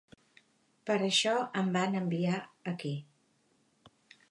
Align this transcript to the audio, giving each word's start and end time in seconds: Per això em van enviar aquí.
Per 0.89 0.95
això 1.07 1.33
em 1.61 1.69
van 1.77 1.99
enviar 2.01 2.41
aquí. 2.75 2.95